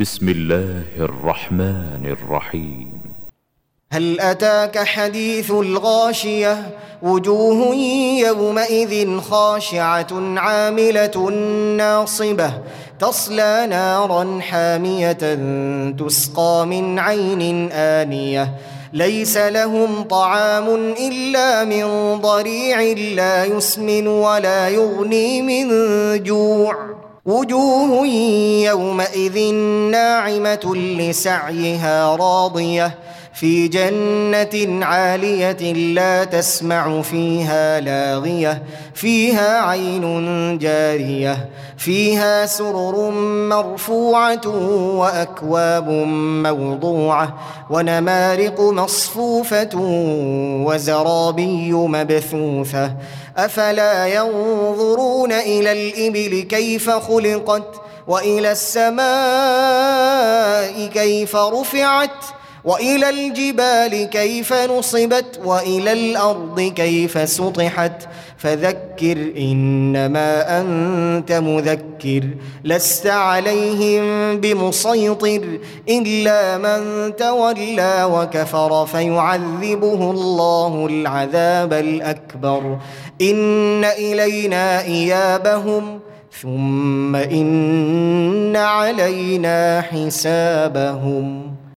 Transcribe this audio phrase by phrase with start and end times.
[0.00, 3.00] بسم الله الرحمن الرحيم
[3.92, 7.74] هل أتاك حديث الغاشية؟ وجوه
[8.26, 10.06] يومئذ خاشعة
[10.36, 11.30] عاملة
[11.76, 12.52] ناصبة.
[13.00, 15.38] تصلى نارا حامية
[15.90, 18.54] تسقى من عين آنية.
[18.92, 22.80] ليس لهم طعام إلا من ضريع
[23.14, 25.68] لا يسمن ولا يغني من
[26.22, 26.98] جوع.
[27.28, 28.06] وجوه
[28.64, 29.52] يومئذ
[30.74, 32.98] لسعيها راضية
[33.34, 38.62] في جنة عالية لا تسمع فيها لاغية
[38.94, 43.10] فيها عين جارية فيها سرر
[43.48, 44.46] مرفوعة
[44.96, 45.88] وأكواب
[46.46, 47.38] موضوعة
[47.70, 49.70] ونمارق مصفوفة
[50.66, 52.92] وزرابي مبثوثة.
[53.36, 60.17] أفلا ينظرون إلى الإبل كيف خلقت وإلى السماء
[60.98, 72.22] كيف رفعت ۖ وإلى الجبال كيف نصبت وإلى الأرض كيف سطحت فذكر إنما أنت مذكر
[72.64, 82.78] لست عليهم بمسيطر إلا من تولى وكفر فيعذبه الله العذاب الأكبر
[83.20, 86.00] إن إلينا إيابهم
[86.32, 91.57] ثم إن علينا حسابهم.